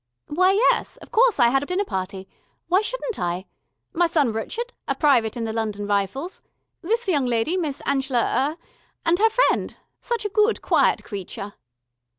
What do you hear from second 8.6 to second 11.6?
er, and her friend such a good quiet creature...."